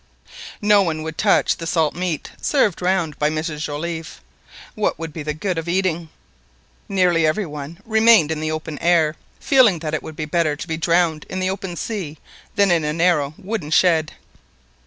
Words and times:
No 0.63 0.81
one 0.81 1.03
would 1.03 1.15
touch 1.15 1.57
the 1.57 1.67
salt 1.67 1.93
meat 1.93 2.31
served 2.41 2.81
round 2.81 3.19
by 3.19 3.29
Mrs 3.29 3.59
Joliffe. 3.59 4.19
What 4.73 4.97
would 4.97 5.13
be 5.13 5.21
the 5.21 5.35
good 5.35 5.59
of 5.59 5.69
eating? 5.69 6.09
Nearly 6.89 7.23
every 7.27 7.45
one 7.45 7.77
remained 7.85 8.31
in 8.31 8.39
the 8.39 8.49
open 8.51 8.79
air, 8.79 9.15
feeling 9.39 9.77
that 9.77 9.93
it 9.93 10.01
would 10.01 10.15
be 10.15 10.25
better 10.25 10.55
to 10.55 10.67
be 10.67 10.75
drowned 10.75 11.27
in 11.29 11.39
the 11.39 11.51
open 11.51 11.75
sea 11.75 12.17
than 12.55 12.71
in 12.71 12.83
a 12.83 12.93
narrow 12.93 13.35
wooden 13.37 13.69
shed. 13.69 14.13